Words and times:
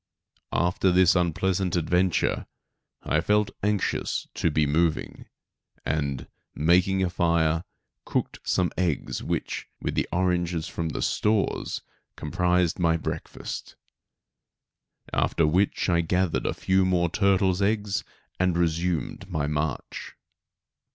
After 0.55 0.89
this 0.91 1.15
unpleasant 1.15 1.75
adventure 1.75 2.47
I 3.03 3.21
felt 3.21 3.51
anxious 3.61 4.27
to 4.33 4.49
be 4.49 4.65
moving, 4.65 5.27
and, 5.85 6.25
making 6.55 7.03
a 7.03 7.09
fire, 7.11 7.63
cooked 8.03 8.39
some 8.43 8.71
eggs 8.79 9.21
which, 9.21 9.67
with 9.79 10.03
oranges 10.11 10.67
from 10.67 10.89
the 10.89 11.03
stores, 11.03 11.83
comprised 12.15 12.79
my 12.79 12.97
breakfast; 12.97 13.75
after 15.13 15.45
which 15.45 15.87
I 15.87 16.01
gathered 16.01 16.47
a 16.47 16.53
few 16.55 16.83
more 16.83 17.11
turtles' 17.11 17.61
eggs, 17.61 18.03
and 18.39 18.57
resumed 18.57 19.29
my 19.29 19.45
march. 19.45 20.15